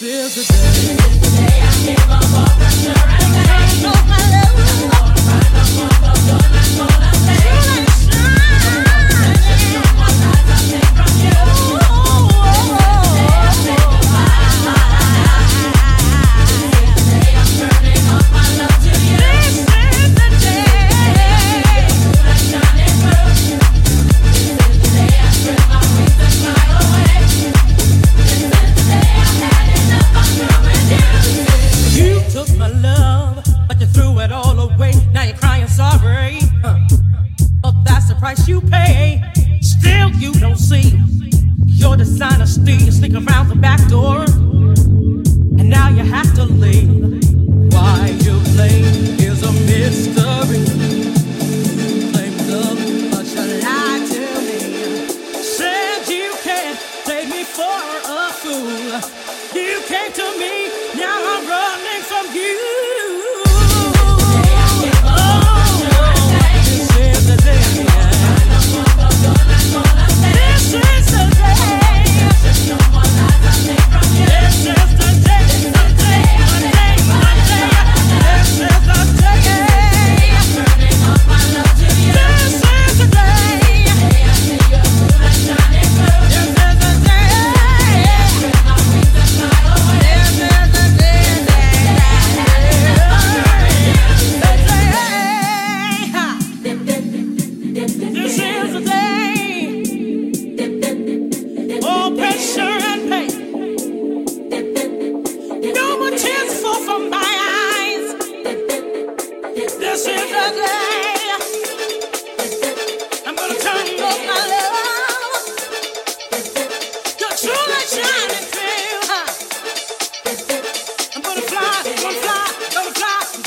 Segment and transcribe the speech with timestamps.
[0.00, 0.94] This is the day.
[0.94, 4.47] This is the day I feel my heart pressure and pain.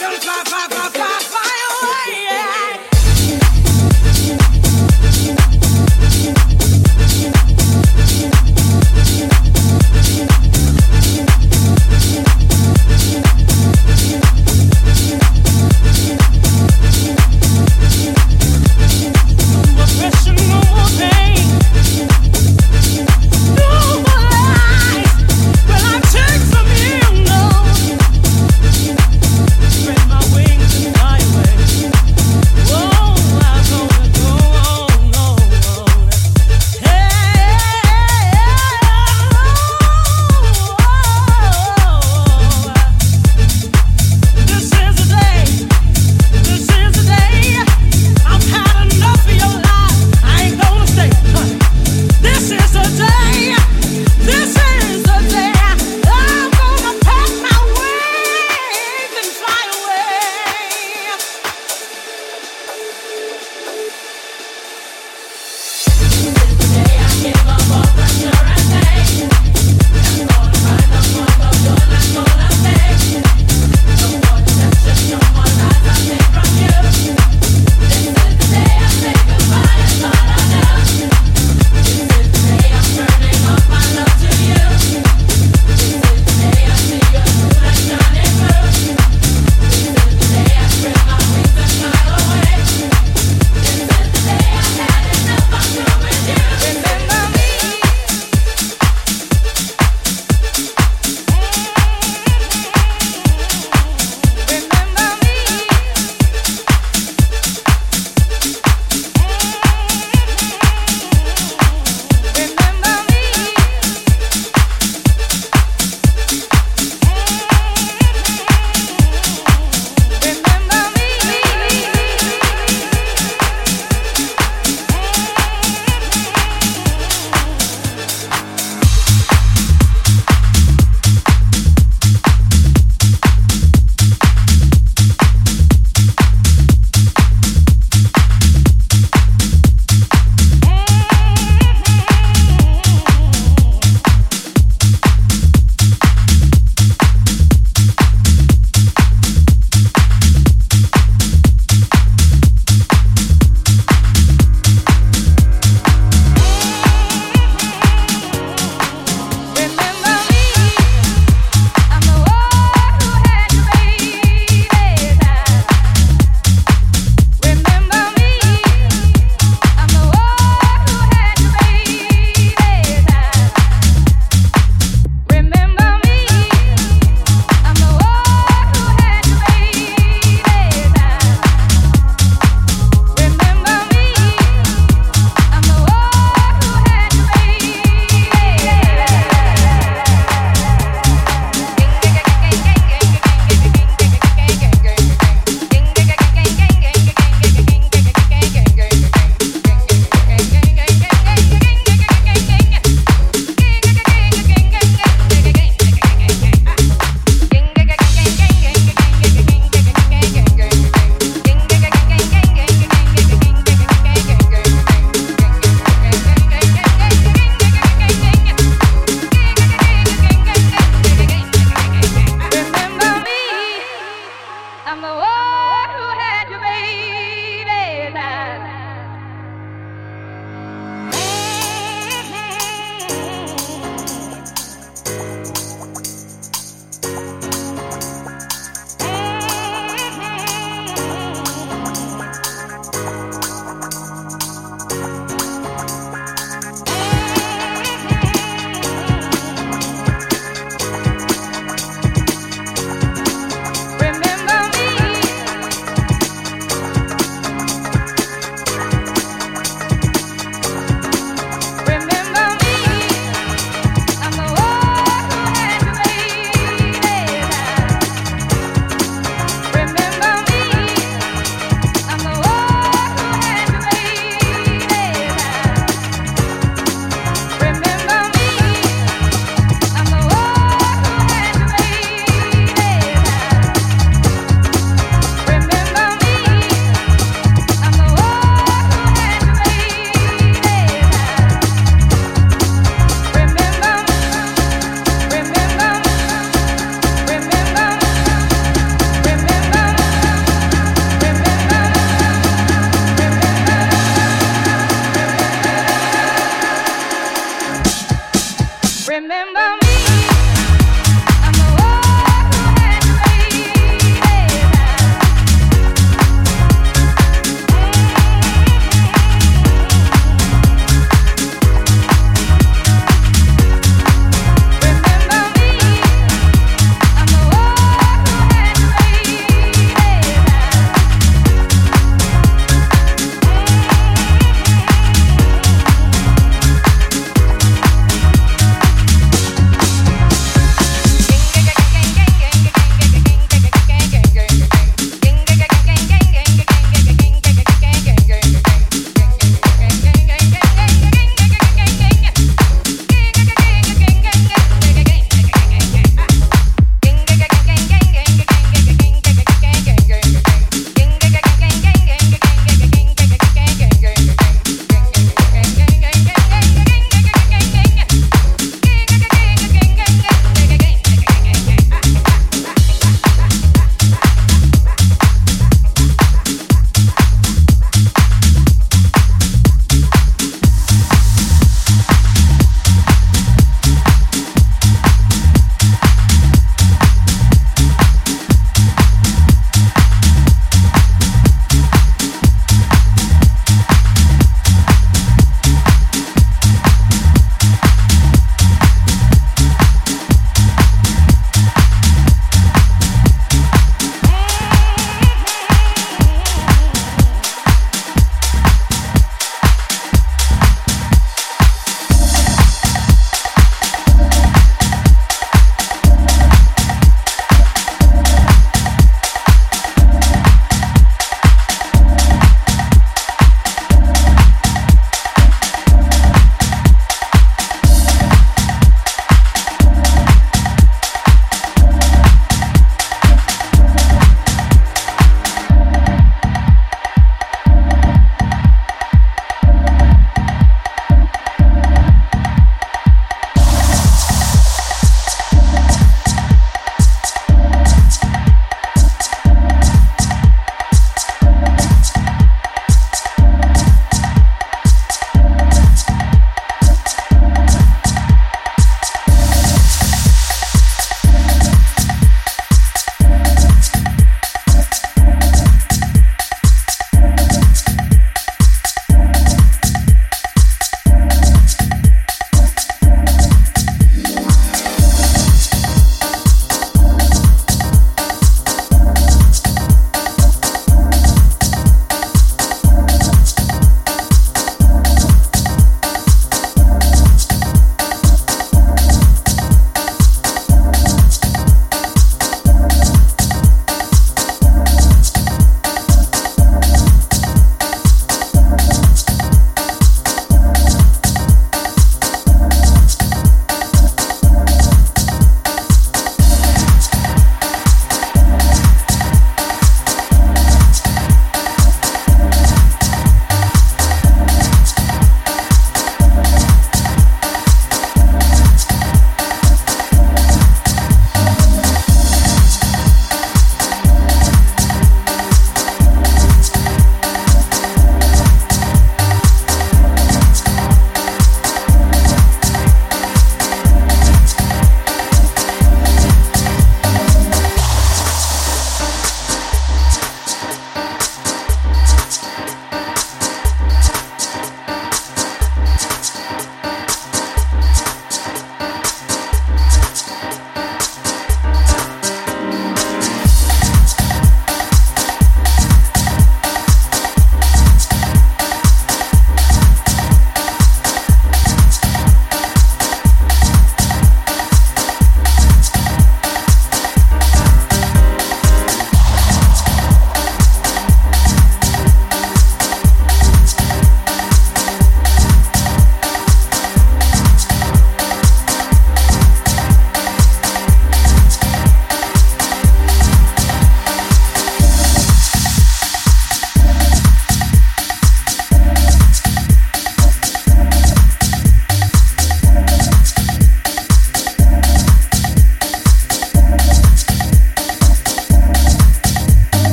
[0.00, 1.09] Five, five, five, five.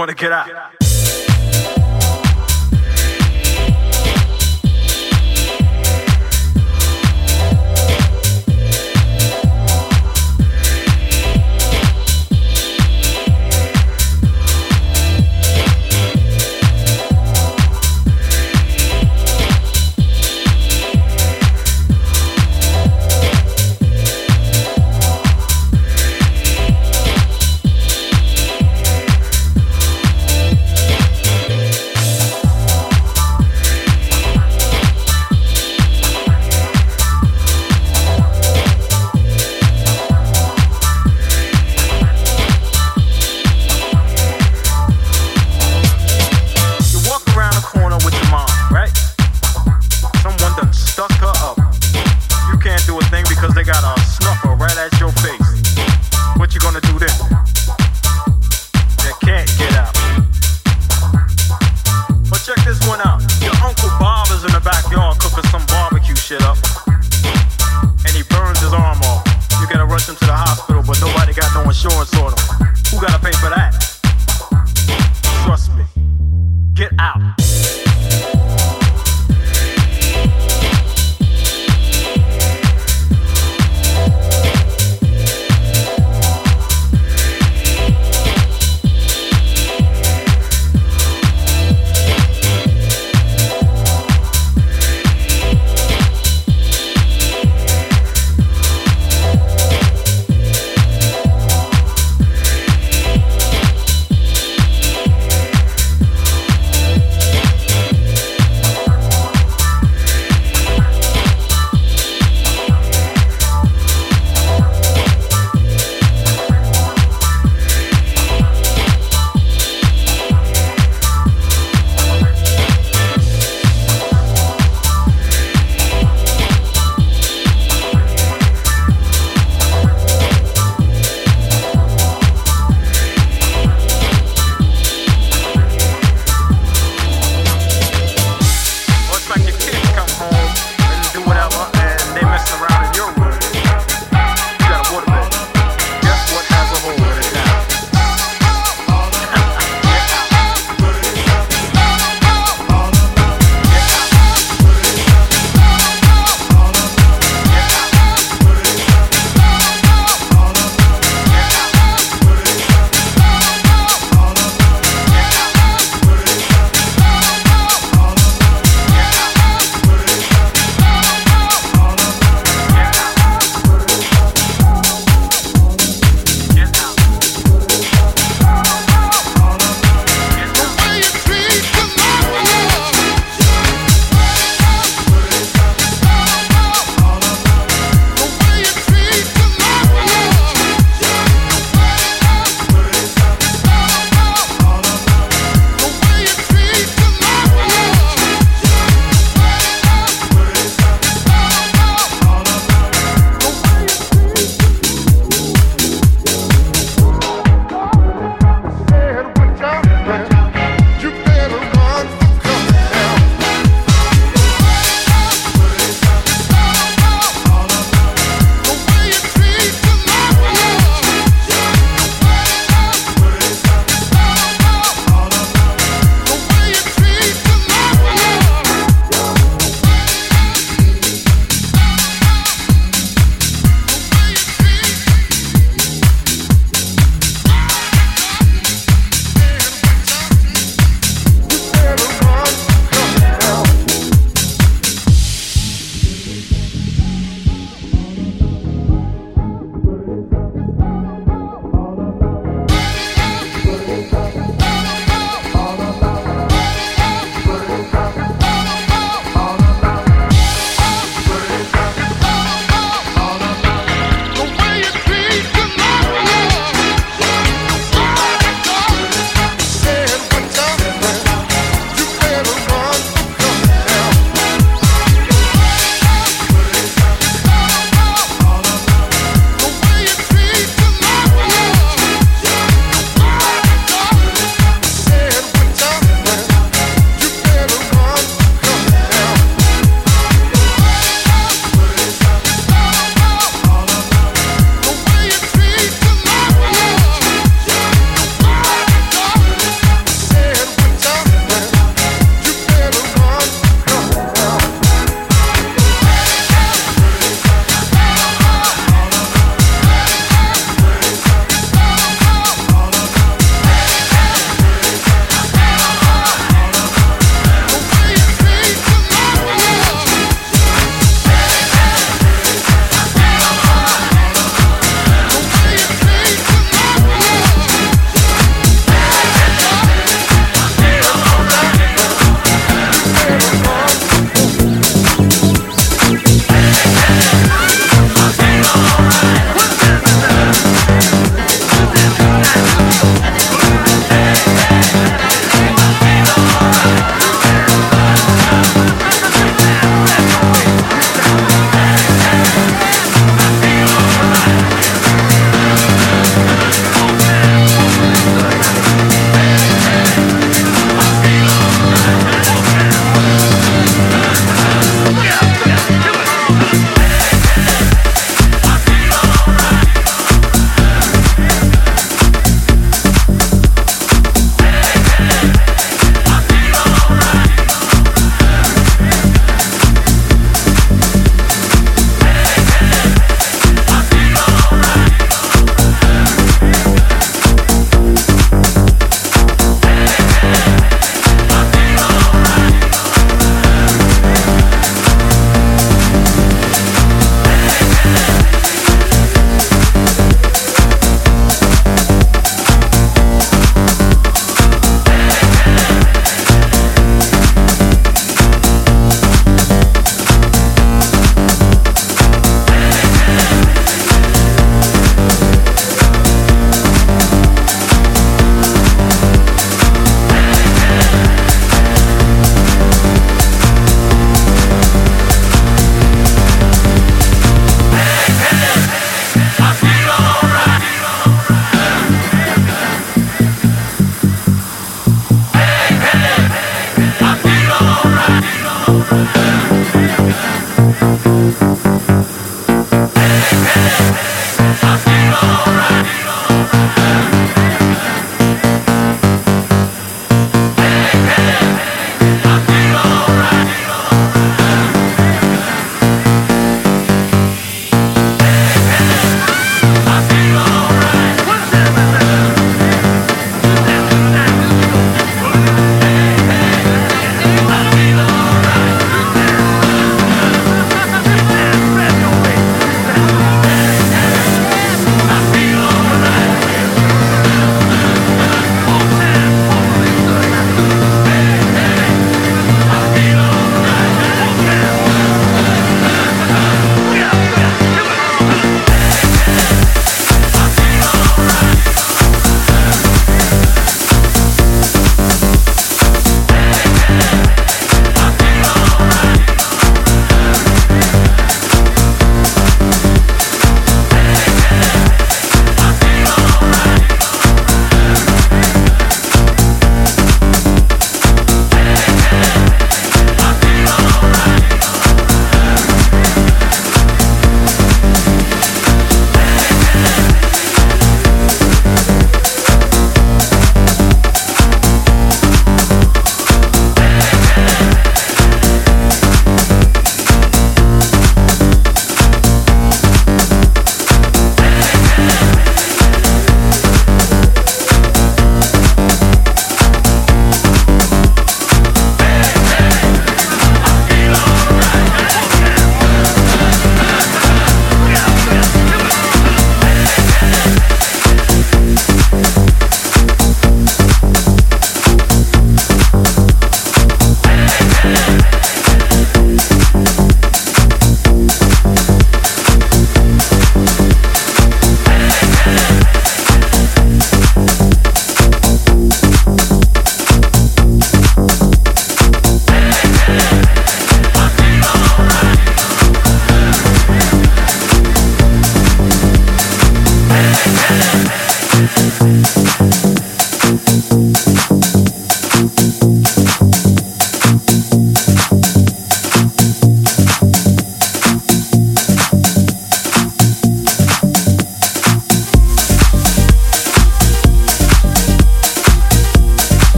[0.00, 0.79] want to get out.